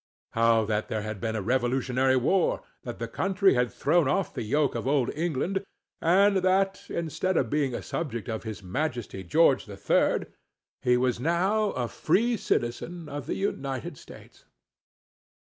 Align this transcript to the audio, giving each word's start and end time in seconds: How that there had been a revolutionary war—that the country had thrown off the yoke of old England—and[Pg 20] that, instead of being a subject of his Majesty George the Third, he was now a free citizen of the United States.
How 0.31 0.65
that 0.65 0.87
there 0.87 1.03
had 1.03 1.21
been 1.21 1.35
a 1.35 1.43
revolutionary 1.43 2.15
war—that 2.17 2.97
the 2.97 3.07
country 3.07 3.53
had 3.53 3.71
thrown 3.71 4.07
off 4.07 4.33
the 4.33 4.41
yoke 4.41 4.73
of 4.73 4.87
old 4.87 5.13
England—and[Pg 5.13 6.27
20] 6.41 6.41
that, 6.41 6.89
instead 6.89 7.37
of 7.37 7.51
being 7.51 7.75
a 7.75 7.83
subject 7.83 8.27
of 8.27 8.41
his 8.41 8.63
Majesty 8.63 9.23
George 9.23 9.67
the 9.67 9.77
Third, 9.77 10.33
he 10.81 10.97
was 10.97 11.19
now 11.19 11.69
a 11.73 11.87
free 11.87 12.35
citizen 12.35 13.07
of 13.07 13.27
the 13.27 13.35
United 13.35 13.95
States. 13.95 14.45